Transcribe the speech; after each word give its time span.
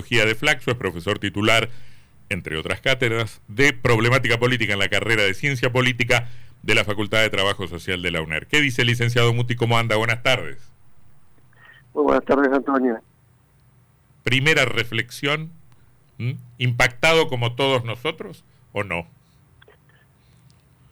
Sociología 0.00 0.24
de 0.24 0.34
Flaxo, 0.34 0.70
es 0.70 0.76
profesor 0.78 1.18
titular, 1.18 1.68
entre 2.30 2.56
otras 2.56 2.80
cátedras, 2.80 3.42
de 3.48 3.74
Problemática 3.74 4.38
Política 4.38 4.72
en 4.72 4.78
la 4.78 4.88
carrera 4.88 5.24
de 5.24 5.34
Ciencia 5.34 5.70
Política 5.70 6.28
de 6.62 6.74
la 6.74 6.84
Facultad 6.84 7.20
de 7.20 7.28
Trabajo 7.28 7.66
Social 7.66 8.00
de 8.00 8.10
la 8.10 8.22
UNER. 8.22 8.46
¿Qué 8.46 8.62
dice 8.62 8.80
el 8.80 8.88
licenciado 8.88 9.34
Muti? 9.34 9.56
¿Cómo 9.56 9.76
anda? 9.76 9.96
Buenas 9.96 10.22
tardes. 10.22 10.56
Muy 11.92 12.04
buenas 12.04 12.24
tardes, 12.24 12.50
Antonio. 12.50 12.98
Primera 14.22 14.64
reflexión, 14.64 15.50
¿impactado 16.56 17.28
como 17.28 17.54
todos 17.54 17.84
nosotros 17.84 18.44
o 18.72 18.84
no? 18.84 19.00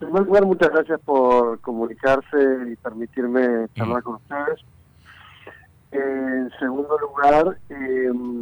En 0.01 0.07
primer 0.07 0.23
lugar, 0.23 0.45
muchas 0.45 0.69
gracias 0.69 0.99
por 1.01 1.59
comunicarse 1.61 2.37
y 2.71 2.75
permitirme 2.75 3.67
charlar 3.75 4.03
con 4.03 4.15
ustedes. 4.15 4.59
En 5.91 6.51
segundo 6.59 6.95
lugar, 6.99 7.57
em, 7.69 8.38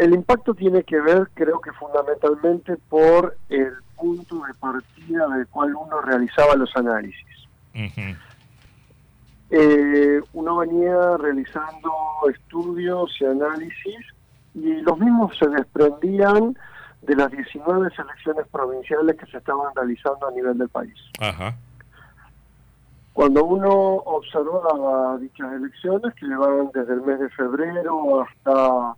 el 0.00 0.14
impacto 0.14 0.54
tiene 0.54 0.82
que 0.82 0.98
ver, 0.98 1.28
creo 1.34 1.60
que 1.60 1.72
fundamentalmente, 1.72 2.78
por 2.88 3.36
el 3.50 3.74
punto 3.96 4.40
de 4.46 4.54
partida 4.54 5.28
del 5.28 5.46
cual 5.48 5.74
uno 5.74 6.00
realizaba 6.00 6.54
los 6.54 6.74
análisis. 6.74 7.26
Eh, 9.50 10.20
uno 10.32 10.56
venía 10.56 11.18
realizando 11.18 11.92
estudios 12.32 13.14
y 13.20 13.26
análisis 13.26 13.98
y 14.54 14.80
los 14.80 14.98
mismos 14.98 15.36
se 15.38 15.48
desprendían 15.48 16.56
de 17.02 17.16
las 17.16 17.30
19 17.30 17.90
selecciones 17.94 18.46
provinciales 18.48 19.16
que 19.16 19.26
se 19.26 19.36
estaban 19.36 19.74
realizando 19.74 20.28
a 20.28 20.30
nivel 20.30 20.56
del 20.56 20.70
país. 20.70 20.94
Cuando 23.12 23.44
uno 23.44 23.70
observaba 23.70 25.18
dichas 25.18 25.52
elecciones, 25.52 26.14
que 26.14 26.24
llevaban 26.24 26.70
desde 26.72 26.94
el 26.94 27.02
mes 27.02 27.20
de 27.20 27.28
febrero 27.30 28.22
hasta 28.22 28.94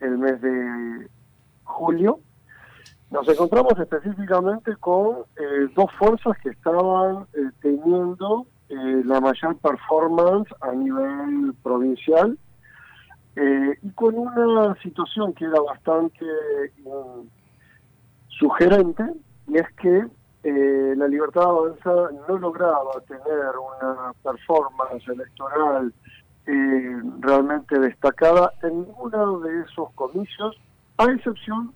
el 0.00 0.18
mes 0.18 0.40
de 0.40 1.08
julio, 1.64 2.20
nos 3.10 3.26
encontramos 3.26 3.72
específicamente 3.78 4.76
con 4.76 5.24
eh, 5.36 5.68
dos 5.74 5.90
fuerzas 5.98 6.36
que 6.42 6.50
estaban 6.50 7.26
eh, 7.32 7.50
teniendo 7.62 8.46
eh, 8.68 9.02
la 9.04 9.20
mayor 9.20 9.56
performance 9.56 10.48
a 10.60 10.72
nivel 10.72 11.54
provincial 11.62 12.38
y 13.82 13.90
con 13.90 14.18
una 14.18 14.74
situación 14.82 15.32
que 15.32 15.44
era 15.44 15.60
bastante 15.60 16.26
sugerente, 18.26 19.04
y 19.46 19.58
es 19.58 19.72
que 19.74 20.08
la 20.96 21.06
Libertad 21.06 21.44
Avanza 21.44 22.10
no 22.28 22.36
lograba 22.36 23.00
tener 23.06 23.52
una 23.56 24.12
performance 24.24 25.06
electoral 25.06 25.94
realmente 27.20 27.78
destacada 27.78 28.52
en 28.62 28.82
ninguno 28.82 29.40
de 29.40 29.62
esos 29.62 29.90
comicios, 29.94 30.56
a 30.96 31.04
excepción 31.06 31.74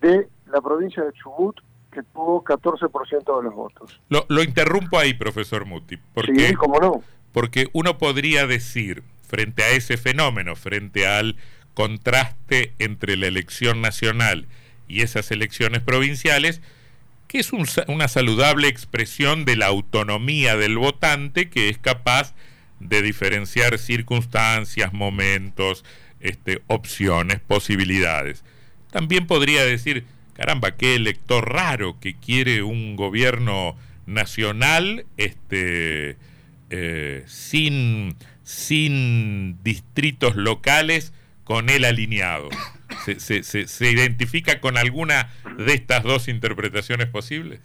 de 0.00 0.28
la 0.52 0.60
provincia 0.60 1.02
de 1.02 1.12
Chubut, 1.12 1.56
que 1.90 2.02
tuvo 2.02 2.44
14% 2.44 3.38
de 3.38 3.42
los 3.42 3.54
votos. 3.54 4.00
Lo, 4.08 4.24
lo, 4.28 4.42
interrumpo 4.42 4.98
ahí, 4.98 5.14
profesor 5.14 5.64
Muti. 5.64 5.96
Porque, 6.14 6.48
sí, 6.48 6.54
cómo 6.54 6.78
no. 6.78 7.02
Porque 7.32 7.68
uno 7.72 7.98
podría 7.98 8.46
decir, 8.46 9.02
frente 9.26 9.62
a 9.62 9.70
ese 9.70 9.96
fenómeno, 9.96 10.54
frente 10.54 11.06
al 11.06 11.36
contraste 11.74 12.74
entre 12.78 13.16
la 13.16 13.26
elección 13.26 13.80
nacional 13.80 14.46
y 14.86 15.02
esas 15.02 15.30
elecciones 15.30 15.82
provinciales, 15.82 16.60
que 17.26 17.38
es 17.38 17.52
una 17.52 18.08
saludable 18.08 18.68
expresión 18.68 19.44
de 19.44 19.56
la 19.56 19.66
autonomía 19.66 20.56
del 20.56 20.76
votante 20.76 21.48
que 21.48 21.68
es 21.68 21.78
capaz 21.78 22.34
de 22.34 22.49
diferenciar 22.80 23.78
circunstancias, 23.78 24.92
momentos, 24.92 25.84
este, 26.20 26.62
opciones, 26.66 27.40
posibilidades. 27.40 28.44
También 28.90 29.26
podría 29.26 29.64
decir, 29.64 30.04
caramba, 30.34 30.76
qué 30.76 30.96
elector 30.96 31.52
raro 31.52 31.98
que 32.00 32.14
quiere 32.14 32.62
un 32.62 32.96
gobierno 32.96 33.76
nacional 34.06 35.06
este, 35.16 36.16
eh, 36.70 37.24
sin, 37.26 38.16
sin 38.42 39.62
distritos 39.62 40.36
locales 40.36 41.12
con 41.44 41.68
él 41.68 41.84
alineado. 41.84 42.48
¿Se, 43.04 43.20
se, 43.20 43.42
se, 43.42 43.90
identifica 43.90 44.60
con 44.60 44.76
alguna 44.76 45.30
de 45.58 45.74
estas 45.74 46.02
dos 46.02 46.28
interpretaciones 46.28 47.08
posibles? 47.08 47.60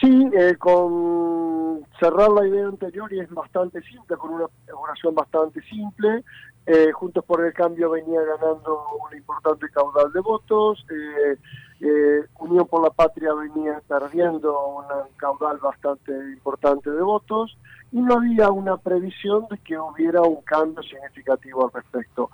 Sí, 0.00 0.30
eh, 0.32 0.54
con 0.58 1.84
cerrar 1.98 2.30
la 2.30 2.46
idea 2.46 2.66
anterior 2.66 3.12
y 3.12 3.20
es 3.20 3.30
bastante 3.30 3.82
simple, 3.82 4.16
con 4.16 4.30
una 4.30 4.46
oración 4.74 5.14
bastante 5.14 5.60
simple. 5.62 6.24
Eh, 6.66 6.92
Juntos 6.92 7.24
por 7.24 7.44
el 7.44 7.52
Cambio 7.52 7.90
venía 7.90 8.20
ganando 8.22 8.86
un 9.04 9.16
importante 9.16 9.68
caudal 9.70 10.12
de 10.12 10.20
votos, 10.20 10.86
eh, 10.88 11.36
eh, 11.80 12.24
Unión 12.38 12.68
por 12.68 12.84
la 12.84 12.90
Patria 12.90 13.34
venía 13.34 13.82
perdiendo 13.88 14.56
un 14.68 14.84
caudal 15.16 15.58
bastante 15.58 16.12
importante 16.12 16.88
de 16.88 17.02
votos 17.02 17.58
y 17.90 18.00
no 18.00 18.14
había 18.14 18.50
una 18.50 18.76
previsión 18.76 19.46
de 19.50 19.58
que 19.58 19.76
hubiera 19.76 20.22
un 20.22 20.42
cambio 20.42 20.84
significativo 20.84 21.64
al 21.64 21.72
respecto. 21.72 22.30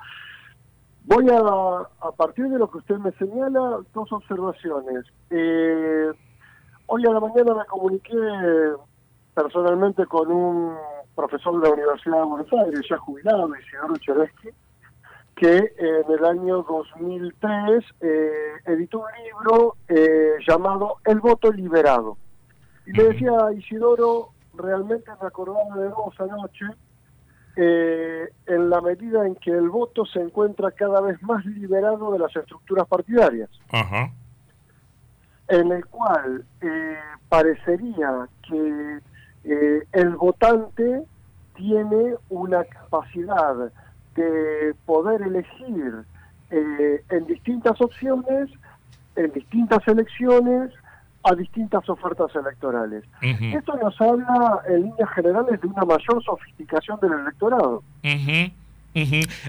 Voy 1.05 1.27
a, 1.31 1.39
a 1.39 2.13
partir 2.13 2.49
de 2.51 2.59
lo 2.59 2.71
que 2.71 2.79
usted 2.79 2.99
me 2.99 3.13
señala, 3.13 3.81
dos 3.95 4.13
observaciones. 4.13 5.07
Hoy 6.89 7.07
a 7.07 7.11
la 7.11 7.21
mañana 7.21 7.55
me 7.55 7.65
comuniqué 7.67 8.17
personalmente 9.35 10.05
con 10.07 10.31
un 10.33 10.77
profesor 11.15 11.61
de 11.61 11.69
la 11.69 11.75
Universidad 11.75 12.19
de 12.19 12.25
Buenos 12.25 12.53
Aires, 12.53 12.81
ya 12.89 12.99
jubilado, 12.99 13.51
Isidoro 13.57 13.97
Cheresky, 13.99 14.49
que 15.37 15.73
en 15.79 16.13
el 16.13 16.25
año 16.25 16.63
2003 16.63 17.85
eh, 18.01 18.31
editó 18.67 19.01
un 19.01 19.25
libro 19.25 19.77
eh, 19.89 20.33
llamado 20.47 20.97
El 21.05 21.21
voto 21.21 21.53
liberado. 21.53 22.17
Y 22.87 22.93
le 22.93 23.11
decía 23.11 23.31
a 23.47 23.53
Isidoro, 23.53 24.31
realmente 24.55 25.11
me 25.21 25.29
acordaba 25.29 25.77
de 25.77 25.89
vos 25.89 26.15
anoche, 26.19 26.67
eh, 27.57 28.29
en 28.47 28.71
la 28.71 28.81
medida 28.81 29.27
en 29.27 29.35
que 29.37 29.51
el 29.51 29.69
voto 29.69 30.07
se 30.07 30.21
encuentra 30.21 30.71
cada 30.71 31.01
vez 31.01 31.21
más 31.23 31.45
liberado 31.45 32.13
de 32.13 32.19
las 32.21 32.35
estructuras 32.35 32.87
partidarias. 32.87 33.51
En 35.49 35.73
el 35.73 35.85
cual 35.87 36.45
parecería 37.29 38.29
que 38.49 39.01
eh, 39.45 39.83
el 39.93 40.11
votante 40.17 41.03
tiene 41.57 42.15
una 42.29 42.65
capacidad 42.65 43.73
de 44.15 44.75
poder 44.85 45.23
elegir 45.23 46.05
eh, 46.51 47.03
en 47.11 47.27
distintas 47.27 47.81
opciones, 47.81 48.51
en 49.17 49.33
distintas 49.33 49.87
elecciones, 49.87 50.71
a 51.25 51.35
distintas 51.35 51.89
ofertas 51.89 52.35
electorales. 52.35 53.05
Esto 53.21 53.77
nos 53.77 54.01
habla 54.01 54.61
en 54.69 54.83
líneas 54.83 55.11
generales 55.15 55.61
de 55.61 55.67
una 55.67 55.85
mayor 55.85 56.23
sofisticación 56.25 56.99
del 57.01 57.13
electorado. 57.13 57.83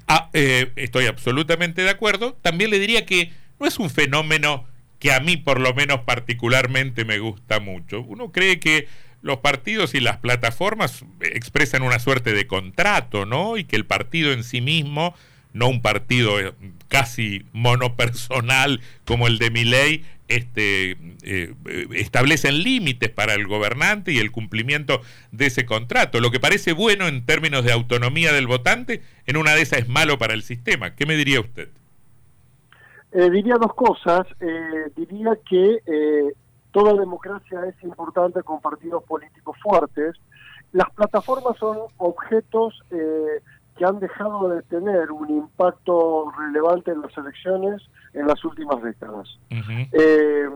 Ah, 0.07 0.29
eh, 0.33 0.71
estoy 0.75 1.05
absolutamente 1.05 1.83
de 1.83 1.89
acuerdo. 1.89 2.33
También 2.41 2.71
le 2.71 2.79
diría 2.79 3.05
que 3.05 3.31
no 3.59 3.67
es 3.67 3.79
un 3.79 3.89
fenómeno 3.89 4.66
que 4.99 5.13
a 5.13 5.19
mí 5.19 5.37
por 5.37 5.59
lo 5.59 5.73
menos 5.73 6.01
particularmente 6.01 7.05
me 7.05 7.19
gusta 7.19 7.59
mucho. 7.59 8.01
Uno 8.01 8.31
cree 8.31 8.59
que 8.59 8.87
los 9.21 9.39
partidos 9.39 9.95
y 9.95 9.99
las 9.99 10.17
plataformas 10.17 11.03
expresan 11.21 11.81
una 11.81 11.99
suerte 11.99 12.33
de 12.33 12.47
contrato, 12.47 13.25
¿no? 13.25 13.57
Y 13.57 13.63
que 13.63 13.75
el 13.75 13.85
partido 13.85 14.31
en 14.31 14.43
sí 14.43 14.61
mismo, 14.61 15.15
no 15.53 15.67
un 15.67 15.81
partido 15.81 16.39
eh, 16.39 16.53
casi 16.87 17.45
monopersonal 17.53 18.81
como 19.05 19.27
el 19.27 19.37
de 19.39 19.51
Miley, 19.51 20.05
este, 20.27 20.95
eh, 21.23 21.53
establecen 21.95 22.61
límites 22.61 23.09
para 23.09 23.33
el 23.33 23.47
gobernante 23.47 24.11
y 24.11 24.19
el 24.19 24.31
cumplimiento 24.31 25.01
de 25.31 25.47
ese 25.47 25.66
contrato. 25.66 26.19
Lo 26.19 26.31
que 26.31 26.39
parece 26.39 26.71
bueno 26.71 27.07
en 27.07 27.25
términos 27.25 27.66
de 27.66 27.71
autonomía 27.71 28.31
del 28.31 28.47
votante, 28.47 29.01
en 29.25 29.37
una 29.37 29.55
de 29.55 29.63
esas 29.63 29.79
es 29.79 29.87
malo 29.87 30.17
para 30.19 30.33
el 30.33 30.43
sistema. 30.43 30.95
¿Qué 30.95 31.05
me 31.05 31.17
diría 31.17 31.39
usted? 31.39 31.69
Eh, 33.11 33.29
diría 33.29 33.56
dos 33.56 33.73
cosas. 33.73 34.28
diría 34.96 35.38
que 35.47 36.34
Toda 36.72 36.94
democracia 36.94 37.66
es 37.66 37.84
importante 37.84 38.44
con 38.44 38.61
partidos 38.61 39.03
políticos 39.03 39.58
fuertes. 39.61 40.16
Las 40.72 40.90
plataformas 40.91 41.58
son 41.58 41.78
objetos 41.97 42.79
eh, 42.91 43.41
que 43.76 43.85
han 43.85 44.00
dejado 44.00 44.50
de 44.50 44.61
tener 44.64 45.11
un 45.11 45.29
impacto 45.29 46.32
relevante 46.38 46.91
en 46.91 47.02
las 47.02 47.17
elecciones 47.17 47.82
en 48.14 48.28
las 48.28 48.44
últimas 48.46 48.82
décadas. 48.84 49.28
Eh, 49.50 50.47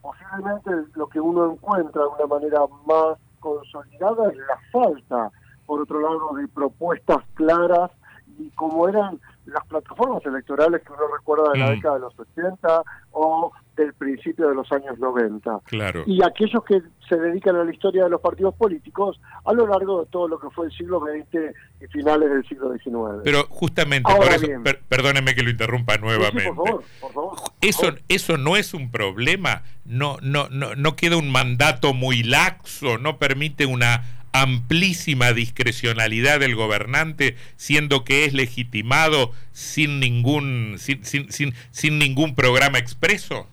posiblemente 0.00 0.70
lo 0.94 1.06
que 1.06 1.20
uno 1.20 1.52
encuentra 1.52 2.02
de 2.02 2.08
una 2.08 2.26
manera 2.26 2.60
más 2.86 3.18
consolidada 3.38 4.30
es 4.30 4.38
la 4.38 4.58
falta, 4.72 5.30
por 5.64 5.80
otro 5.80 6.00
lado, 6.00 6.34
de 6.34 6.48
propuestas 6.48 7.18
claras 7.34 7.92
y 8.38 8.50
como 8.50 8.88
eran 8.88 9.20
las 9.46 9.66
plataformas 9.66 10.24
electorales 10.24 10.82
que 10.82 10.92
uno 10.92 11.02
recuerda 11.16 11.52
de 11.52 11.58
la 11.58 11.66
mm. 11.66 11.70
década 11.70 11.94
de 11.94 12.00
los 12.00 12.18
80 12.18 12.82
o 13.12 13.52
del 13.76 13.94
principio 13.94 14.48
de 14.48 14.54
los 14.54 14.70
años 14.70 14.98
90. 14.98 15.60
Claro. 15.64 16.04
Y 16.06 16.22
aquellos 16.22 16.62
que 16.64 16.82
se 17.08 17.16
dedican 17.16 17.56
a 17.56 17.64
la 17.64 17.72
historia 17.72 18.04
de 18.04 18.10
los 18.10 18.20
partidos 18.20 18.54
políticos 18.54 19.20
a 19.44 19.52
lo 19.52 19.66
largo 19.66 20.04
de 20.04 20.10
todo 20.10 20.28
lo 20.28 20.38
que 20.38 20.50
fue 20.50 20.66
el 20.66 20.72
siglo 20.72 21.00
XX 21.00 21.54
y 21.80 21.86
finales 21.86 22.30
del 22.30 22.46
siglo 22.46 22.72
XIX. 22.72 23.22
Pero 23.24 23.44
justamente 23.48 24.12
por 24.14 24.26
eso, 24.26 24.46
perdóneme 24.88 25.34
que 25.34 25.42
lo 25.42 25.50
interrumpa 25.50 25.96
nuevamente. 25.96 26.52
por 26.52 26.84
favor, 27.12 27.34
eso, 27.60 27.94
eso 28.08 28.36
no 28.36 28.56
es 28.56 28.74
un 28.74 28.90
problema, 28.90 29.62
no, 29.84 30.18
no, 30.22 30.48
no, 30.50 30.74
no 30.74 30.96
queda 30.96 31.16
un 31.16 31.32
mandato 31.32 31.94
muy 31.94 32.22
laxo, 32.22 32.98
no 32.98 33.18
permite 33.18 33.66
una 33.66 34.21
amplísima 34.32 35.32
discrecionalidad 35.32 36.40
del 36.40 36.56
gobernante, 36.56 37.36
siendo 37.56 38.04
que 38.04 38.24
es 38.24 38.32
legitimado 38.32 39.30
sin 39.52 40.00
ningún, 40.00 40.76
sin, 40.78 41.04
sin, 41.04 41.30
sin, 41.30 41.54
sin 41.70 41.98
ningún 41.98 42.34
programa 42.34 42.78
expreso? 42.78 43.46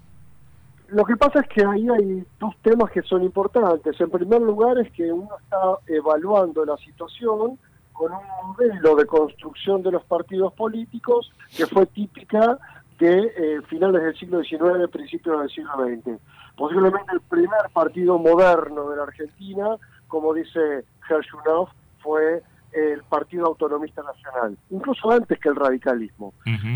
Lo 0.91 1.05
que 1.05 1.15
pasa 1.15 1.41
es 1.41 1.47
que 1.49 1.63
ahí 1.63 1.87
hay 1.87 2.23
dos 2.39 2.55
temas 2.63 2.89
que 2.91 3.03
son 3.03 3.23
importantes. 3.23 3.99
En 4.01 4.09
primer 4.09 4.41
lugar 4.41 4.77
es 4.79 4.91
que 4.91 5.11
uno 5.11 5.29
está 5.43 5.57
evaluando 5.87 6.65
la 6.65 6.77
situación 6.77 7.59
con 7.93 8.11
un 8.11 8.47
modelo 8.47 8.95
de 8.95 9.05
construcción 9.05 9.83
de 9.83 9.91
los 9.91 10.03
partidos 10.05 10.53
políticos 10.53 11.31
que 11.55 11.67
fue 11.67 11.85
típica 11.87 12.57
de 12.97 13.19
eh, 13.19 13.61
finales 13.67 14.01
del 14.01 14.17
siglo 14.17 14.41
XIX, 14.41 14.89
principios 14.91 15.39
del 15.39 15.49
siglo 15.49 15.71
XX. 15.85 16.19
Posiblemente 16.55 17.13
el 17.13 17.21
primer 17.21 17.69
partido 17.71 18.17
moderno 18.17 18.89
de 18.89 18.97
la 18.97 19.03
Argentina 19.03 19.77
como 20.09 20.33
dice 20.33 20.83
Hershunov, 21.09 21.69
fue 21.99 22.43
el 22.73 23.01
Partido 23.03 23.47
Autonomista 23.47 24.03
Nacional, 24.03 24.57
incluso 24.69 25.09
antes 25.11 25.39
que 25.39 25.49
el 25.49 25.55
radicalismo. 25.55 26.33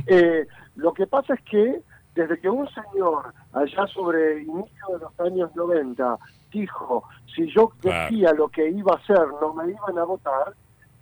Eh, 0.07 0.47
lo 0.75 0.93
que 0.93 1.05
pasa 1.05 1.33
es 1.33 1.41
que 1.41 1.81
desde 2.15 2.39
que 2.39 2.49
un 2.49 2.67
señor 2.69 3.33
allá 3.51 3.87
sobre 3.87 4.33
el 4.33 4.43
inicio 4.43 4.87
de 4.93 4.99
los 4.99 5.19
años 5.19 5.55
90 5.55 6.17
dijo, 6.51 7.03
si 7.35 7.51
yo 7.51 7.71
decía 7.81 8.33
lo 8.33 8.47
que 8.49 8.69
iba 8.69 8.93
a 8.93 8.97
hacer, 8.97 9.25
no 9.41 9.53
me 9.53 9.71
iban 9.71 9.97
a 9.97 10.03
votar, 10.03 10.53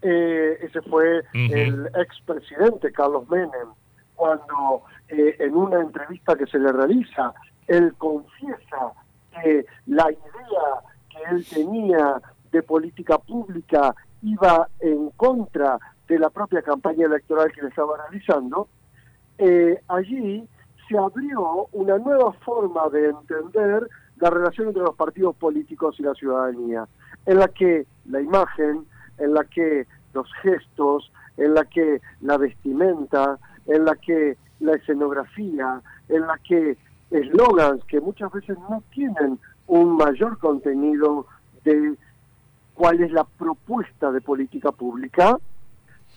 eh, 0.02 0.58
ese 0.62 0.82
fue 0.82 1.24
el 1.34 1.90
expresidente 1.96 2.92
Carlos 2.92 3.30
Menem, 3.30 3.70
cuando 4.16 4.84
eh, 5.10 5.36
en 5.40 5.56
una 5.56 5.82
entrevista 5.82 6.36
que 6.36 6.48
se 6.48 6.58
le 6.58 6.72
realiza, 6.72 7.34
él 7.68 7.94
confiesa 7.98 8.94
que 9.42 9.66
la 9.88 10.12
idea 10.12 10.91
él 11.30 11.46
tenía 11.46 12.22
de 12.52 12.64
política 12.64 13.18
pública 13.18 13.96
iba 14.22 14.68
en 14.80 15.10
contra 15.12 15.80
de 16.08 16.20
la 16.20 16.30
propia 16.30 16.62
campaña 16.62 17.06
electoral 17.06 17.52
que 17.52 17.62
le 17.62 17.70
estaba 17.70 17.98
realizando, 17.98 18.68
eh, 19.38 19.82
allí 19.88 20.48
se 20.88 20.98
abrió 20.98 21.68
una 21.72 21.98
nueva 21.98 22.34
forma 22.34 22.90
de 22.90 23.10
entender 23.10 23.88
la 24.18 24.30
relación 24.30 24.68
entre 24.68 24.84
los 24.84 24.96
partidos 24.96 25.36
políticos 25.36 25.96
y 26.00 26.04
la 26.04 26.14
ciudadanía, 26.14 26.88
en 27.26 27.40
la 27.40 27.48
que 27.48 27.88
la 28.06 28.22
imagen, 28.22 28.86
en 29.18 29.34
la 29.34 29.44
que 29.46 29.88
los 30.14 30.28
gestos, 30.42 31.12
en 31.38 31.54
la 31.54 31.66
que 31.66 32.02
la 32.20 32.38
vestimenta, 32.38 33.40
en 33.66 33.86
la 33.86 33.96
que 33.96 34.38
la 34.60 34.74
escenografía, 34.74 35.82
en 36.10 36.22
la 36.22 36.38
que 36.40 36.78
eslogans 37.10 37.84
que 37.86 38.00
muchas 38.00 38.32
veces 38.32 38.58
no 38.70 38.84
tienen 38.92 39.40
un 39.72 39.96
mayor 39.96 40.38
contenido 40.38 41.28
de 41.64 41.96
cuál 42.74 43.02
es 43.02 43.12
la 43.14 43.24
propuesta 43.24 44.12
de 44.12 44.20
política 44.20 44.74
pública, 44.74 45.38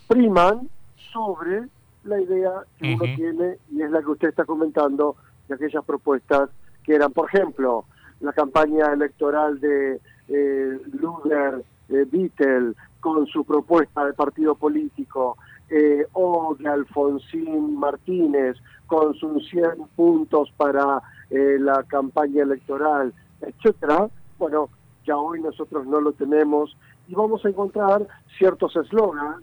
priman 0.09 0.69
sobre 1.13 1.69
la 2.03 2.21
idea 2.21 2.51
que 2.81 2.95
uno 2.95 3.05
tiene 3.15 3.59
y 3.71 3.83
es 3.83 3.91
la 3.93 4.01
que 4.01 4.11
usted 4.11 4.29
está 4.31 4.45
comentando 4.45 5.15
de 5.47 5.55
aquellas 5.55 5.85
propuestas 5.85 6.51
que 6.83 6.97
eran, 6.97 7.13
por 7.13 7.29
ejemplo, 7.29 7.85
la 8.21 8.33
campaña 8.33 8.93
electoral 8.93 9.61
de 9.61 10.01
eh, 10.29 10.81
Luder 10.93 11.65
eh, 11.91 12.73
con 12.99 13.27
su 13.29 13.45
propuesta 13.45 14.05
de 14.05 14.15
partido 14.15 14.57
político, 14.57 15.37
eh, 15.71 16.07
o 16.13 16.55
de 16.59 16.69
Alfonsín 16.69 17.79
Martínez 17.79 18.57
con 18.87 19.15
sus 19.15 19.49
100 19.49 19.89
puntos 19.97 20.53
para 20.57 21.01
eh, 21.31 21.57
la 21.59 21.83
campaña 21.85 22.43
electoral, 22.43 23.15
etcétera, 23.41 24.09
bueno, 24.39 24.69
ya 25.05 25.17
hoy 25.17 25.41
nosotros 25.41 25.87
no 25.87 26.01
lo 26.01 26.13
tenemos 26.13 26.77
y 27.09 27.15
vamos 27.15 27.45
a 27.45 27.49
encontrar 27.49 28.07
ciertos 28.39 28.75
eslogans 28.77 29.43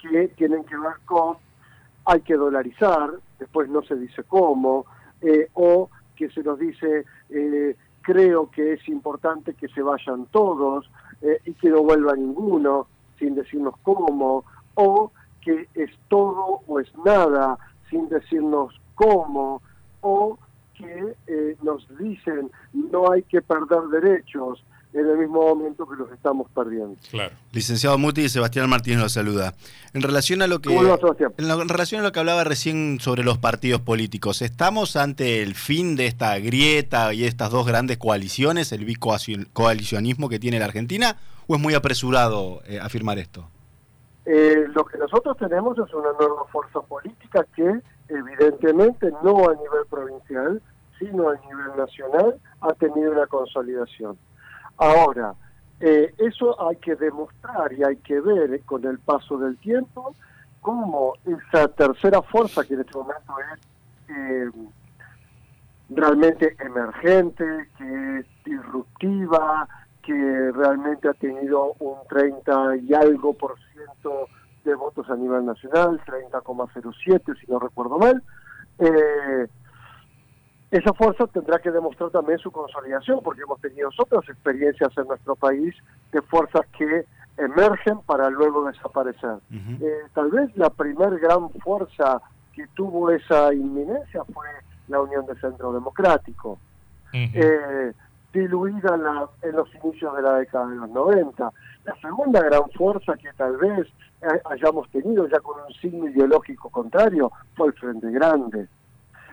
que 0.00 0.28
tienen 0.28 0.64
que 0.64 0.76
ver 0.76 0.94
con 1.04 1.36
hay 2.04 2.20
que 2.22 2.34
dolarizar, 2.34 3.12
después 3.38 3.68
no 3.68 3.82
se 3.82 3.94
dice 3.94 4.24
cómo, 4.24 4.86
eh, 5.20 5.48
o 5.54 5.88
que 6.16 6.30
se 6.30 6.42
nos 6.42 6.58
dice 6.58 7.04
eh, 7.30 7.76
creo 8.00 8.50
que 8.50 8.74
es 8.74 8.88
importante 8.88 9.54
que 9.54 9.68
se 9.68 9.82
vayan 9.82 10.26
todos 10.26 10.90
eh, 11.20 11.40
y 11.44 11.54
que 11.54 11.70
no 11.70 11.82
vuelva 11.82 12.14
ninguno 12.16 12.88
sin 13.18 13.34
decirnos 13.34 13.74
cómo, 13.82 14.44
o 14.74 15.12
que 15.40 15.68
es 15.74 15.90
todo 16.08 16.60
o 16.66 16.80
es 16.80 16.88
nada 17.04 17.58
sin 17.88 18.08
decirnos 18.08 18.74
cómo, 18.94 19.62
o 20.00 20.38
que 20.82 21.56
nos 21.62 21.86
dicen 21.98 22.50
no 22.72 23.10
hay 23.10 23.22
que 23.22 23.40
perder 23.40 23.82
derechos 23.90 24.62
en 24.94 25.08
el 25.08 25.18
mismo 25.18 25.40
momento 25.40 25.88
que 25.88 25.96
los 25.96 26.10
estamos 26.12 26.50
perdiendo. 26.50 26.96
Claro. 27.10 27.34
Licenciado 27.52 27.96
Muti, 27.96 28.28
Sebastián 28.28 28.68
Martínez 28.68 29.00
lo 29.00 29.08
saluda. 29.08 29.54
En 29.94 30.02
relación 30.02 30.42
a 30.42 30.46
lo 30.46 30.60
que 30.60 30.74
en, 30.74 31.68
relación 31.68 32.00
a 32.00 32.04
lo 32.04 32.12
que 32.12 32.20
hablaba 32.20 32.44
recién 32.44 32.98
sobre 33.00 33.24
los 33.24 33.38
partidos 33.38 33.80
políticos, 33.80 34.42
¿estamos 34.42 34.96
ante 34.96 35.42
el 35.42 35.54
fin 35.54 35.96
de 35.96 36.06
esta 36.06 36.38
grieta 36.38 37.14
y 37.14 37.24
estas 37.24 37.50
dos 37.50 37.66
grandes 37.66 37.96
coaliciones, 37.96 38.72
el 38.72 38.84
bicoalicionismo 38.84 40.28
que 40.28 40.38
tiene 40.38 40.58
la 40.58 40.66
Argentina, 40.66 41.16
o 41.46 41.56
es 41.56 41.60
muy 41.60 41.74
apresurado 41.74 42.62
eh, 42.66 42.78
afirmar 42.78 43.18
esto? 43.18 43.48
Eh, 44.24 44.66
lo 44.74 44.84
que 44.84 44.98
nosotros 44.98 45.36
tenemos 45.38 45.76
es 45.78 45.92
una 45.94 46.12
nueva 46.12 46.44
fuerza 46.52 46.80
política 46.80 47.44
que 47.56 47.80
evidentemente 48.12 49.10
no 49.22 49.48
a 49.48 49.54
nivel 49.54 49.86
provincial, 49.88 50.62
sino 50.98 51.28
a 51.28 51.34
nivel 51.36 51.76
nacional 51.76 52.40
ha 52.60 52.72
tenido 52.74 53.12
una 53.12 53.26
consolidación. 53.26 54.16
Ahora, 54.76 55.34
eh, 55.80 56.14
eso 56.18 56.68
hay 56.68 56.76
que 56.76 56.94
demostrar 56.94 57.72
y 57.72 57.82
hay 57.82 57.96
que 57.96 58.20
ver 58.20 58.60
con 58.62 58.84
el 58.84 58.98
paso 58.98 59.36
del 59.38 59.56
tiempo 59.58 60.14
cómo 60.60 61.14
esa 61.24 61.68
tercera 61.68 62.22
fuerza 62.22 62.64
que 62.64 62.74
en 62.74 62.80
este 62.80 62.96
momento 62.96 63.34
es 63.52 63.60
eh, 64.16 64.50
realmente 65.90 66.56
emergente, 66.60 67.44
que 67.76 68.18
es 68.18 68.26
disruptiva, 68.44 69.68
que 70.02 70.50
realmente 70.54 71.08
ha 71.08 71.14
tenido 71.14 71.74
un 71.78 71.96
30 72.08 72.76
y 72.76 72.94
algo 72.94 73.34
por 73.34 73.56
ciento 73.72 74.26
de 74.64 74.74
votos 74.74 75.08
a 75.10 75.16
nivel 75.16 75.44
nacional, 75.44 76.00
30,07 76.06 77.38
si 77.38 77.50
no 77.50 77.58
recuerdo 77.58 77.98
mal, 77.98 78.22
eh, 78.78 79.48
esa 80.70 80.94
fuerza 80.94 81.26
tendrá 81.26 81.58
que 81.58 81.70
demostrar 81.70 82.10
también 82.10 82.38
su 82.38 82.50
consolidación, 82.50 83.20
porque 83.22 83.42
hemos 83.42 83.60
tenido 83.60 83.90
otras 83.98 84.26
experiencias 84.28 84.90
en 84.96 85.06
nuestro 85.06 85.36
país 85.36 85.74
de 86.12 86.22
fuerzas 86.22 86.62
que 86.78 87.04
emergen 87.36 88.00
para 88.06 88.30
luego 88.30 88.66
desaparecer. 88.66 89.36
Eh, 89.50 90.02
tal 90.14 90.30
vez 90.30 90.56
la 90.56 90.70
primer 90.70 91.18
gran 91.18 91.50
fuerza 91.50 92.22
que 92.54 92.66
tuvo 92.68 93.10
esa 93.10 93.52
inminencia 93.52 94.24
fue 94.32 94.46
la 94.88 95.00
Unión 95.00 95.26
de 95.26 95.34
Centro 95.40 95.72
Democrático, 95.72 96.58
eh, 97.12 97.92
diluida 98.32 99.28
en 99.42 99.52
los 99.52 99.74
inicios 99.82 100.16
de 100.16 100.22
la 100.22 100.34
década 100.36 100.66
de 100.66 100.76
los 100.76 100.90
90. 100.90 101.52
La 101.84 101.94
segunda 102.00 102.40
gran 102.40 102.70
fuerza 102.70 103.16
que 103.16 103.32
tal 103.34 103.56
vez 103.56 103.88
hayamos 104.44 104.88
tenido 104.90 105.26
ya 105.28 105.40
con 105.40 105.60
un 105.60 105.72
signo 105.74 106.08
ideológico 106.08 106.70
contrario 106.70 107.30
fue 107.54 107.68
el 107.68 107.72
Frente 107.74 108.10
Grande. 108.10 108.68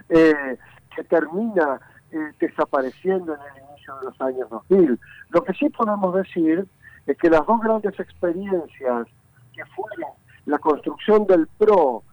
Eh, 0.10 0.58
que 0.96 1.04
termina 1.04 1.80
eh, 2.12 2.32
desapareciendo 2.40 3.36
en 3.36 3.40
el 3.42 3.70
inicio 3.70 3.96
de 3.98 4.06
los 4.06 4.22
años 4.22 4.50
2000. 4.50 5.00
Lo 5.30 5.44
que 5.44 5.54
sí 5.54 5.70
podemos 5.70 6.16
decir 6.16 6.66
es 7.06 7.18
que 7.18 7.30
las 7.30 7.46
dos 7.46 7.62
grandes 7.62 8.00
experiencias 8.00 9.08
que 9.54 9.66
fueron 9.76 10.12
la 10.46 10.58
construcción 10.58 11.28
del 11.28 11.48
PRO 11.58 12.04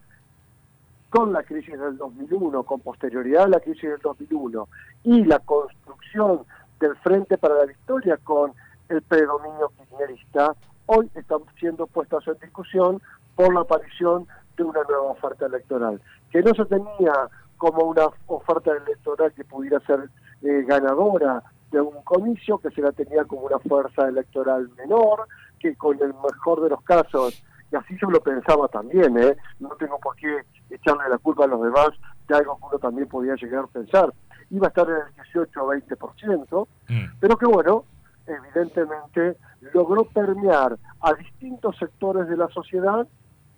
con 1.08 1.32
la 1.32 1.42
crisis 1.42 1.78
del 1.78 1.96
2001, 1.96 2.62
con 2.64 2.80
posterioridad 2.80 3.44
a 3.44 3.48
la 3.48 3.60
crisis 3.60 3.88
del 3.88 4.00
2001, 4.00 4.68
y 5.04 5.24
la 5.24 5.38
construcción 5.38 6.42
del 6.80 6.96
Frente 6.96 7.38
para 7.38 7.56
la 7.56 7.64
Victoria 7.64 8.18
con 8.22 8.52
el 8.88 9.02
predominio 9.02 9.70
kirchnerista, 9.76 10.54
hoy 10.86 11.10
están 11.14 11.40
siendo 11.58 11.86
puestas 11.86 12.26
en 12.28 12.38
discusión 12.40 13.02
por 13.34 13.52
la 13.52 13.60
aparición 13.60 14.26
de 14.56 14.62
una 14.62 14.82
nueva 14.84 15.10
oferta 15.10 15.46
electoral, 15.46 16.00
que 16.30 16.42
no 16.42 16.54
se 16.54 16.64
tenía 16.66 17.12
como 17.56 17.84
una 17.84 18.08
oferta 18.26 18.70
electoral 18.72 19.32
que 19.32 19.44
pudiera 19.44 19.80
ser 19.80 20.10
eh, 20.42 20.64
ganadora 20.66 21.42
de 21.70 21.80
un 21.80 22.02
comicio, 22.02 22.58
que 22.58 22.70
se 22.70 22.80
la 22.80 22.92
tenía 22.92 23.24
como 23.24 23.42
una 23.42 23.58
fuerza 23.58 24.08
electoral 24.08 24.68
menor, 24.76 25.26
que 25.58 25.74
con 25.76 26.00
el 26.00 26.14
mejor 26.14 26.62
de 26.62 26.70
los 26.70 26.82
casos 26.82 27.42
y 27.72 27.76
así 27.76 27.96
yo 28.00 28.08
lo 28.10 28.20
pensaba 28.20 28.68
también, 28.68 29.16
¿eh? 29.18 29.36
no 29.58 29.70
tengo 29.70 29.98
por 29.98 30.14
qué 30.16 30.42
echarle 30.70 31.08
la 31.08 31.18
culpa 31.18 31.44
a 31.44 31.48
los 31.48 31.62
demás 31.62 31.88
de 32.28 32.36
algo 32.36 32.56
que 32.58 32.64
uno 32.66 32.78
también 32.78 33.08
podía 33.08 33.34
llegar 33.34 33.64
a 33.64 33.66
pensar. 33.66 34.12
Iba 34.50 34.66
a 34.66 34.68
estar 34.68 34.88
en 34.88 34.96
el 34.96 35.14
18 35.24 35.64
o 35.64 35.72
20%, 35.72 36.68
mm. 36.88 37.18
pero 37.20 37.36
que 37.36 37.46
bueno, 37.46 37.84
evidentemente 38.26 39.36
logró 39.72 40.04
permear 40.04 40.78
a 41.00 41.14
distintos 41.14 41.76
sectores 41.78 42.28
de 42.28 42.36
la 42.36 42.48
sociedad, 42.48 43.06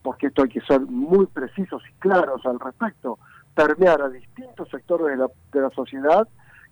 porque 0.03 0.29
esto 0.29 0.43
hay 0.43 0.49
que 0.49 0.61
ser 0.63 0.81
muy 0.81 1.27
precisos 1.27 1.83
y 1.89 1.93
claros 1.99 2.45
al 2.47 2.59
respecto, 2.61 3.19
permear 3.55 4.03
a 4.03 4.09
distintos 4.09 4.69
sectores 4.71 5.09
de 5.09 5.17
la, 5.17 5.29
de 5.53 5.61
la 5.61 5.71
sociedad 5.71 6.29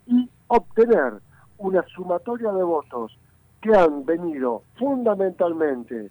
y 0.06 0.30
obtener 0.48 1.14
una 1.58 1.82
sumatoria 1.94 2.52
de 2.52 2.62
votos 2.62 3.18
que 3.60 3.74
han 3.74 4.04
venido 4.04 4.62
fundamentalmente 4.78 6.10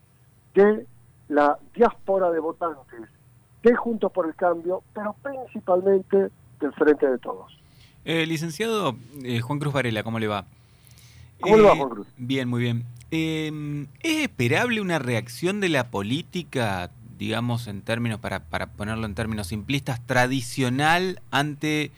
de 0.54 0.88
la 1.30 1.58
diáspora 1.74 2.32
de 2.32 2.40
votantes 2.40 3.02
de 3.64 3.76
Juntos 3.76 4.12
por 4.12 4.28
el 4.28 4.36
Cambio, 4.36 4.84
pero 4.94 5.16
principalmente 5.22 6.30
del 6.60 6.74
Frente 6.74 7.10
de 7.10 7.18
Todos. 7.18 7.65
Eh, 8.06 8.26
licenciado 8.28 8.96
eh, 9.24 9.42
Juan 9.42 9.60
Cruz 9.60 9.74
Varela, 9.74 10.04
¿cómo 10.04 10.20
le 10.20 10.28
va? 10.28 10.46
¿Cómo 11.40 11.58
le 11.58 11.64
va, 11.64 11.74
eh, 11.74 11.78
Juan 11.78 11.90
Cruz? 11.90 12.08
Bien, 12.18 12.48
muy 12.48 12.62
bien. 12.62 12.86
Em, 13.10 13.88
¿Es 14.02 14.22
esperable 14.22 14.80
una 14.80 15.00
reacción 15.00 15.60
de 15.60 15.70
la 15.70 15.90
política, 15.90 16.92
digamos, 17.18 17.68
en 17.68 17.82
términos, 17.82 18.20
para, 18.20 18.44
para 18.44 18.68
ponerlo 18.68 19.08
en 19.08 19.16
términos 19.16 19.48
simplistas, 19.48 20.06
tradicional 20.06 21.20
ante 21.32 21.92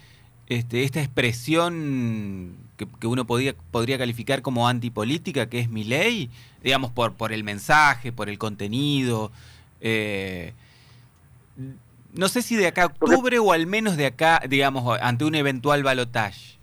este, 0.48 0.84
esta 0.84 1.02
expresión 1.02 2.56
que, 2.78 3.08
uno 3.08 3.28
podía, 3.28 3.54
podría 3.72 3.98
calificar 3.98 4.42
como 4.42 4.70
antipolítica, 4.70 5.50
que 5.50 5.60
es 5.60 5.70
mi 5.70 5.84
ley, 5.84 6.30
digamos, 6.64 6.92
por, 6.92 7.16
por 7.16 7.34
el 7.34 7.44
mensaje, 7.44 8.14
por 8.14 8.30
el 8.30 8.38
contenido? 8.38 9.32
Eh, 9.82 10.54
no 12.14 12.28
sé 12.28 12.42
si 12.42 12.56
de 12.56 12.68
acá 12.68 12.84
a 12.84 12.86
octubre 12.88 13.40
o 13.40 13.52
al 13.52 13.68
menos 13.68 13.98
de 13.98 14.06
acá, 14.06 14.42
digamos, 14.48 14.98
ante 15.02 15.26
un 15.26 15.36
eventual 15.36 15.84
balotaje. 15.84 16.58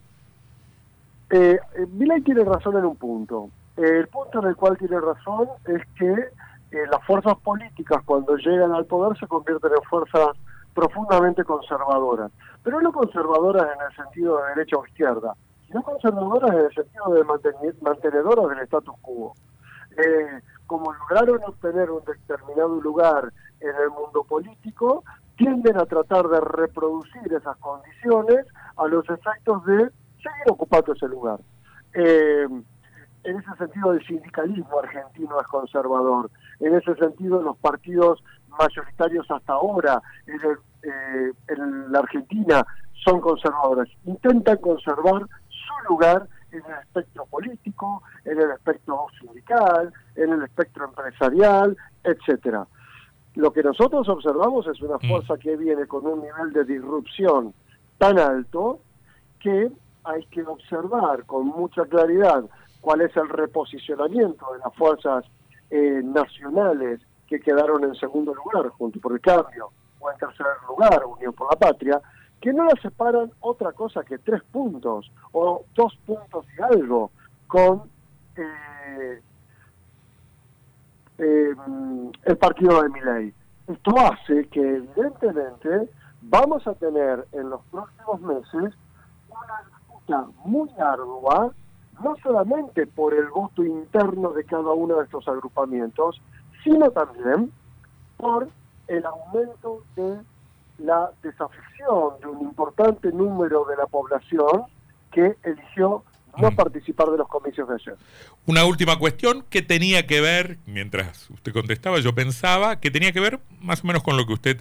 Eh, 1.31 1.59
eh 1.77 2.23
tiene 2.25 2.45
razón 2.45 2.77
en 2.79 2.85
un 2.85 2.97
punto. 2.97 3.51
el 3.77 4.07
punto 4.09 4.41
en 4.41 4.49
el 4.49 4.57
cual 4.57 4.77
tiene 4.79 5.01
razón 5.01 5.49
es 5.67 5.83
que 5.99 6.13
eh, 6.75 6.87
las 6.91 7.05
fuerzas 7.07 7.37
políticas 7.39 8.03
cuando 8.05 8.37
llegan 8.37 8.73
al 8.73 8.85
poder 8.87 9.19
se 9.19 9.27
convierten 9.27 9.71
en 9.73 9.83
fuerzas 9.89 10.37
profundamente 10.75 11.45
conservadoras, 11.45 12.33
pero 12.63 12.81
no 12.81 12.93
conservadoras 12.93 13.67
en 13.77 13.87
el 13.87 13.97
sentido 13.97 14.39
de 14.39 14.49
derecha 14.55 14.77
o 14.77 14.87
izquierda, 14.87 15.35
sino 15.67 15.83
conservadoras 15.83 16.51
en 16.51 16.65
el 16.67 16.75
sentido 16.75 17.15
de 17.15 17.25
mantenedoras 17.81 18.49
del 18.49 18.65
status 18.65 18.95
quo. 19.01 19.35
Eh, 19.97 20.41
como 20.67 20.93
lograron 20.93 21.41
obtener 21.45 21.91
un 21.91 22.05
determinado 22.05 22.81
lugar 22.81 23.33
en 23.61 23.69
el 23.69 23.91
mundo 23.91 24.25
político, 24.25 25.05
tienden 25.37 25.77
a 25.79 25.87
tratar 25.87 26.29
de 26.29 26.41
reproducir 26.41 27.33
esas 27.33 27.57
condiciones 27.59 28.47
a 28.77 28.87
los 28.87 29.05
efectos 29.09 29.65
de 29.67 29.91
seguir 30.17 30.51
ocupando 30.51 30.93
ese 30.93 31.09
lugar. 31.09 31.41
Eh, 31.95 32.47
en 33.25 33.39
ese 33.39 33.57
sentido 33.57 33.93
el 33.93 34.07
sindicalismo 34.07 34.81
argentino 34.81 35.41
es 35.41 35.47
conservador, 35.47 36.31
en 36.61 36.75
ese 36.75 36.95
sentido 36.97 37.43
los 37.43 37.57
partidos 37.57 38.23
mayoritarios 38.59 39.31
hasta 39.31 39.55
ahora 39.55 40.03
en, 40.27 40.41
eh, 40.83 41.33
en 41.49 41.93
la 41.93 42.01
Argentina 42.01 42.67
son 43.05 43.21
conservadores, 43.21 43.89
intentan 44.05 44.59
conservar 44.59 45.23
su 45.49 45.89
lugar 45.89 46.29
en 46.53 46.63
el 46.65 46.79
espectro 46.83 47.27
político, 47.27 48.03
en 48.25 48.41
el 48.41 48.51
espectro 48.53 49.07
sindical, 49.21 49.93
en 50.15 50.33
el 50.33 50.43
espectro 50.43 50.85
empresarial, 50.87 51.77
etcétera. 52.05 52.67
Lo 53.35 53.53
que 53.53 53.63
nosotros 53.63 54.09
observamos 54.09 54.67
es 54.67 54.81
una 54.81 54.97
mm. 54.97 55.09
fuerza 55.09 55.37
que 55.37 55.57
viene 55.57 55.87
con 55.87 56.07
un 56.07 56.23
nivel 56.23 56.53
de 56.53 56.65
disrupción 56.65 57.53
tan 57.99 58.19
alto 58.19 58.81
que 59.41 59.71
hay 60.05 60.25
que 60.27 60.43
observar 60.43 61.25
con 61.25 61.47
mucha 61.47 61.85
claridad 61.87 62.45
cuál 62.81 63.01
es 63.01 63.17
el 63.17 63.29
reposicionamiento 63.29 64.53
de 64.53 64.59
las 64.59 64.75
fuerzas 64.75 65.25
eh, 65.71 66.01
nacionales 66.05 67.01
que 67.27 67.41
quedaron 67.41 67.83
en 67.85 67.95
segundo 67.95 68.35
lugar, 68.35 68.69
junto 68.69 69.01
por 69.01 69.13
el 69.13 69.21
cambio, 69.21 69.71
o 69.99 70.11
en 70.11 70.19
tercer 70.19 70.47
lugar, 70.69 71.05
Unión 71.07 71.33
por 71.33 71.51
la 71.51 71.59
Patria, 71.59 72.01
que 72.41 72.53
no 72.53 72.65
la 72.65 72.81
separan 72.83 73.33
otra 73.41 73.73
cosa 73.73 74.05
que 74.05 74.19
tres 74.19 74.43
puntos 74.53 75.11
o 75.33 75.65
dos 75.75 75.97
puntos 76.05 76.47
y 76.59 76.63
algo 76.63 77.11
con 77.47 77.85
eh, 78.37 79.23
eh, 81.19 81.55
el 82.25 82.37
partido 82.37 82.83
de 82.83 82.89
Miley. 82.89 83.35
Esto 83.69 83.95
hace 83.99 84.47
que 84.49 84.61
evidentemente 84.61 85.89
vamos 86.23 86.67
a 86.67 86.75
tener 86.75 87.27
en 87.33 87.51
los 87.51 87.61
próximos 87.71 88.21
meses 88.21 88.75
una 89.29 89.63
disputa 89.69 90.27
muy 90.45 90.71
ardua, 90.79 91.53
no 92.03 92.17
solamente 92.23 92.87
por 92.87 93.15
el 93.15 93.29
voto 93.29 93.65
interno 93.65 94.31
de 94.31 94.45
cada 94.45 94.73
uno 94.73 94.97
de 94.97 95.05
estos 95.05 95.27
agrupamientos, 95.29 96.21
sino 96.63 96.91
también 96.91 97.53
por 98.17 98.49
el 98.89 99.07
aumento 99.07 99.83
de 99.97 100.19
la 100.79 101.11
desafección 101.23 102.21
de 102.21 102.27
un 102.27 102.41
importante 102.43 103.13
número 103.13 103.65
de 103.65 103.77
la 103.77 103.87
población 103.87 104.65
que 105.13 105.37
eligió 105.45 106.03
no 106.37 106.51
mm. 106.51 106.57
participar 106.57 107.09
de 107.11 107.19
los 107.19 107.29
comicios 107.29 107.69
de 107.69 107.75
ayer. 107.75 107.97
Una 108.47 108.65
última 108.65 108.99
cuestión 108.99 109.45
que 109.49 109.63
tenía 109.63 110.07
que 110.07 110.21
ver, 110.21 110.59
mientras 110.67 111.31
usted 111.31 111.53
contestaba, 111.53 111.99
yo 112.01 112.15
pensaba 112.15 112.81
que 112.81 112.91
tenía 112.91 113.13
que 113.13 113.21
ver 113.21 113.41
más 113.61 113.85
o 113.85 113.87
menos 113.87 114.03
con 114.03 114.17
lo 114.17 114.27
que 114.27 114.33
usted 114.33 114.61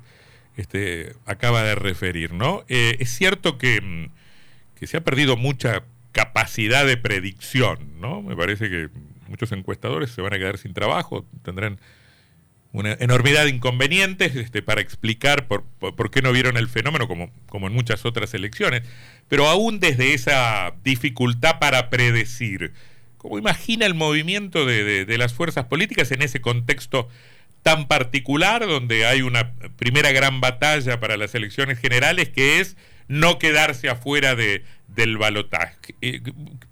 este, 0.56 1.13
acaba 1.25 1.63
de 1.63 1.75
referir, 1.75 2.34
¿no? 2.34 2.63
Eh, 2.68 2.98
es 3.00 3.10
cierto 3.10 3.58
que, 3.58 3.82
mm, 3.82 4.12
que 4.75 4.88
se 4.88 4.98
ha 4.98 5.03
perdido 5.03 5.38
mucha 5.38 5.84
capacidad 6.12 6.86
de 6.86 6.98
predicción, 6.98 8.00
¿no? 8.00 8.22
Me 8.22 8.36
parece 8.36 8.70
que 8.70 8.89
muchos 9.27 9.51
encuestadores 9.51 10.12
se 10.12 10.22
van 10.22 10.34
a 10.34 10.38
quedar 10.38 10.58
sin 10.58 10.74
trabajo, 10.74 11.25
tendrán 11.42 11.80
una 12.74 12.94
enormidad 13.00 13.44
de 13.44 13.51
inconvenientes 13.51 14.36
este, 14.36 14.63
para 14.63 14.82
explicar 14.82 15.48
por, 15.48 15.63
por, 15.63 16.10
qué 16.10 16.24
no 16.24 16.32
vieron 16.32 16.58
el 16.58 16.68
fenómeno 16.68 17.08
como, 17.08 17.32
como 17.48 17.68
en 17.68 17.74
muchas 17.74 18.03
otras 18.03 18.34
elecciones. 18.34 18.82
Pero 19.30 19.48
aún 19.48 19.80
desde 19.80 20.13
esa 20.15 20.74
dificultad 20.84 21.60
para 21.60 21.92
predecir, 21.92 22.74
¿cómo 23.20 23.38
imagina 23.38 23.86
el 23.86 23.94
movimiento 23.94 24.65
de, 24.65 25.06
de, 25.06 25.18
las 25.20 25.34
fuerzas 25.34 25.65
políticas 25.65 26.12
en 26.12 26.24
ese 26.24 26.42
contexto 26.42 27.08
tan 27.62 27.88
particular 27.88 28.65
donde 28.65 29.06
hay 29.06 29.22
una 29.22 29.53
primera 29.77 30.12
gran 30.12 30.42
batalla 30.42 31.00
para 31.00 31.15
las 31.15 31.36
elecciones 31.36 31.77
generales 31.80 32.30
que 32.30 32.60
es 32.60 32.75
no 33.08 33.38
quedarse 33.38 33.88
afuera 33.88 34.34
de, 34.34 34.63
del 34.88 35.20
balotaje? 35.20 35.94
Eh, 36.01 36.22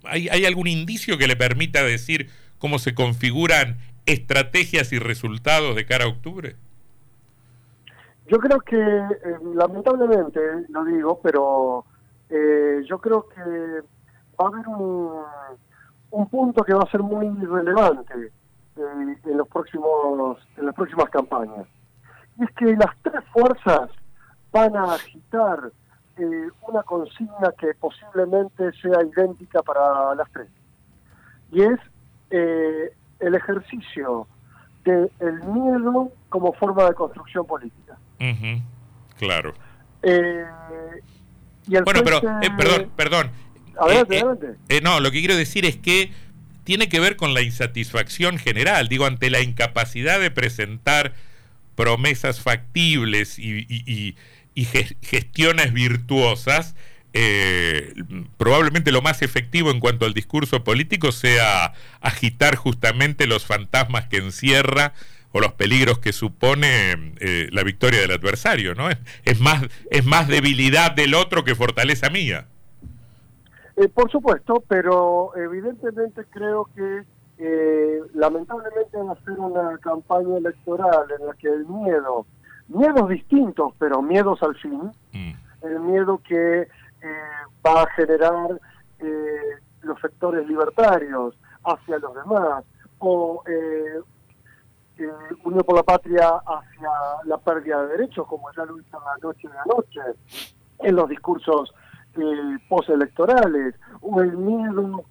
¿Hay, 0.03 0.29
¿Hay 0.29 0.46
algún 0.46 0.65
indicio 0.65 1.20
que 1.20 1.27
le 1.27 1.36
permita 1.36 1.84
decir 1.84 2.31
cómo 2.58 2.79
se 2.79 2.96
configuran 2.96 3.77
estrategias 4.05 4.91
y 4.93 5.00
resultados 5.00 5.75
de 5.75 5.86
cara 5.86 6.05
a 6.05 6.10
octubre? 6.10 6.55
Yo 8.31 8.39
creo 8.39 8.62
que, 8.62 8.77
eh, 8.77 9.38
lamentablemente, 9.55 10.39
lo 10.70 10.86
digo, 10.86 11.20
pero 11.22 11.84
eh, 12.29 12.81
yo 12.88 12.98
creo 13.00 13.27
que 13.27 13.41
va 13.41 14.46
a 14.46 14.48
haber 14.48 14.67
un, 14.70 15.22
un 16.12 16.29
punto 16.29 16.63
que 16.63 16.74
va 16.74 16.84
a 16.84 16.91
ser 16.91 17.01
muy 17.01 17.27
relevante 17.46 18.31
eh, 18.77 19.17
en 19.25 19.38
los 19.38 19.48
próximos 19.50 20.39
en 20.55 20.65
las 20.65 20.75
próximas 20.75 21.10
campañas. 21.10 21.67
Y 22.39 22.46
es 22.46 22.51
que 22.51 22.74
las 22.77 22.96
tres 23.01 23.22
fuerzas 23.34 23.89
van 24.51 24.77
a 24.77 24.93
agitar 24.93 25.72
una 26.67 26.84
consigna 26.84 27.51
que 27.58 27.74
posiblemente 27.79 28.72
sea 28.74 29.03
idéntica 29.03 29.63
para 29.63 30.13
las 30.13 30.31
tres. 30.31 30.48
Y 31.51 31.63
es 31.63 31.79
el 33.22 33.36
ejercicio 33.36 34.28
del 34.84 35.12
el 35.20 35.44
miedo 35.44 36.12
como 36.30 36.54
forma 36.54 36.86
de 36.86 36.94
construcción 36.94 37.46
política. 37.46 37.98
Claro. 39.18 39.54
Eh, 40.04 40.44
bueno, 41.84 42.01
pero, 42.04 42.18
eh, 42.42 42.50
perdón, 42.58 42.92
perdón. 42.96 43.32
Adelante, 43.80 44.18
eh, 44.18 44.22
adelante. 44.22 44.82
no, 44.82 45.00
lo 45.00 45.12
que 45.12 45.20
quiero 45.20 45.36
decir 45.36 45.66
es 45.66 45.78
que 45.78 46.12
tiene 46.63 46.90
que 46.90 47.00
ver 47.00 47.16
con 47.16 47.34
la 47.34 47.42
insatisfacción 47.42 48.38
general, 48.38 48.88
digo, 48.88 49.06
ante 49.06 49.30
la 49.30 49.42
incapacidad 49.42 50.20
de 50.20 50.32
presentar 50.32 51.13
promesas 51.75 52.42
factibles 52.42 53.40
y, 53.40 54.16
y 54.54 54.66
gestiones 55.01 55.74
virtuosas, 55.74 56.75
eh, 57.13 57.94
probablemente 58.38 58.91
lo 58.91 59.01
más 59.01 59.22
efectivo 59.22 59.72
en 59.72 59.80
cuanto 59.80 60.06
al 60.06 60.13
discurso 60.13 60.63
político 60.63 61.12
sea 61.12 61.74
agitar 62.00 62.56
justamente 62.56 63.27
los 63.27 63.46
fantasmas 63.46 64.08
que 64.08 64.18
encierra 64.18 64.94
o 65.34 65.39
los 65.39 65.53
peligros 65.53 66.00
que 66.00 66.13
supone 66.13 67.13
eh, 67.20 67.48
la 67.51 67.63
victoria 67.63 68.01
del 68.01 68.12
adversario, 68.12 68.75
¿no? 68.75 68.89
Es, 69.24 69.39
más, 69.39 69.63
es 69.89 70.06
más 70.06 70.27
debilidad 70.27 70.91
del 70.91 71.13
otro 71.13 71.44
que 71.44 71.56
fortaleza 71.56 72.10
mía. 72.10 72.48
Eh, 73.77 73.88
por 73.88 74.12
supuesto, 74.12 74.63
pero 74.68 75.32
evidentemente 75.38 76.25
creo 76.30 76.70
que 76.75 77.03
eh, 77.38 78.00
lamentablemente 78.13 78.98
va 78.98 79.13
a 79.13 79.24
ser 79.24 79.39
una 79.39 79.77
campaña 79.77 80.38
electoral 80.38 81.06
en 81.18 81.25
la 81.25 81.34
que 81.34 81.48
el 81.48 81.65
miedo, 81.65 82.25
miedos 82.68 83.10
distintos, 83.10 83.74
pero 83.80 84.01
miedos 84.01 84.44
al 84.44 84.56
fin, 84.58 84.91
mm. 85.13 85.32
el 85.63 85.80
miedo 85.80 86.22
que 86.27 86.68
va 87.65 87.84
a 87.84 87.91
generar 87.91 88.60
eh, 89.00 89.58
los 89.81 90.00
sectores 90.00 90.48
libertarios 90.48 91.36
hacia 91.63 91.98
los 92.00 92.13
demás, 92.15 92.63
o 93.00 93.43
eh, 93.48 94.00
Unión 95.43 95.63
por 95.63 95.75
la 95.75 95.84
Patria 95.84 96.29
hacia 96.46 96.89
la 97.25 97.38
pérdida 97.39 97.81
de 97.81 97.98
derechos, 97.98 98.27
como 98.27 98.51
ya 98.51 98.65
lo 98.65 98.79
hizo 98.79 99.00
la 99.00 99.17
noche 99.22 99.48
de 99.48 99.58
anoche, 99.58 100.01
en 100.79 100.96
los 100.96 101.10
discursos 101.10 101.74
postelectorales, 102.70 103.74
o 104.01 104.22
el 104.22 104.38
miedo 104.38 105.05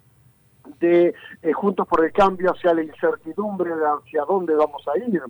de 0.79 1.13
eh, 1.41 1.53
Juntos 1.53 1.87
por 1.87 2.03
el 2.05 2.11
Cambio 2.11 2.51
hacia 2.51 2.73
la 2.73 2.83
incertidumbre 2.83 3.75
de 3.75 3.85
hacia 3.85 4.23
dónde 4.25 4.55
vamos 4.55 4.83
a 4.87 4.97
ir. 4.97 5.21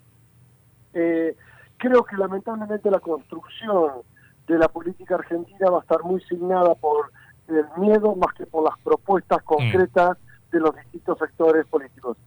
Eh, 0.94 1.36
creo 1.78 2.04
que 2.04 2.18
lamentablemente 2.18 2.92
la 2.92 3.00
construcción 3.00 4.04
de 4.52 4.60
la 4.60 4.68
política 4.68 5.16
argentina 5.16 5.70
va 5.70 5.80
a 5.80 5.82
estar 5.82 6.04
muy 6.04 6.22
signada 6.24 6.76
por 6.76 7.12
el 7.48 7.66
miedo 7.78 8.16
más 8.16 8.34
que 8.34 8.46
por 8.46 8.64
las 8.64 8.78
propuestas 8.84 9.42
concretas 9.44 10.18
de 10.52 10.60
los 10.60 10.76
distintos 10.76 11.18
sectores 11.20 11.66
políticos. 11.68 12.18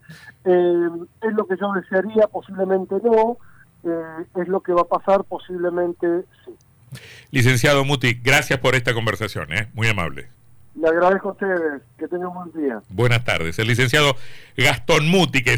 Eh, 0.44 0.88
es 1.22 1.32
lo 1.34 1.46
que 1.46 1.56
yo 1.60 1.72
desearía, 1.72 2.26
posiblemente 2.28 2.96
no, 3.02 3.36
es 4.40 4.48
lo 4.48 4.60
que 4.60 4.72
va 4.72 4.82
a 4.82 4.84
pasar, 4.84 5.24
posiblemente 5.24 6.24
sí. 6.44 6.54
Licenciado 7.30 7.84
Muti, 7.84 8.14
gracias 8.14 8.58
por 8.60 8.74
esta 8.74 8.94
conversación, 8.94 9.48
muy 9.74 9.88
amable. 9.88 10.28
Le 10.80 10.88
agradezco 10.88 11.28
a 11.28 11.32
ustedes. 11.32 11.82
Que 11.98 12.08
tengan 12.08 12.28
un 12.28 12.34
buen 12.34 12.64
día. 12.64 12.82
Buenas 12.88 13.24
tardes. 13.24 13.58
El 13.58 13.68
licenciado 13.68 14.16
Gastón 14.56 15.08
Muti, 15.08 15.42
que 15.42 15.50
es 15.50 15.52